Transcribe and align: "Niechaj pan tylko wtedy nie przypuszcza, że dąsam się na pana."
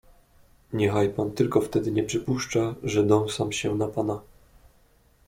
"Niechaj 0.73 1.09
pan 1.09 1.31
tylko 1.31 1.61
wtedy 1.61 1.91
nie 1.91 2.03
przypuszcza, 2.03 2.75
że 2.83 3.03
dąsam 3.03 3.51
się 3.51 3.75
na 3.75 3.87
pana." 3.87 4.21